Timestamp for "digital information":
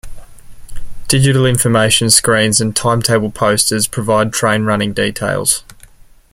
1.07-2.09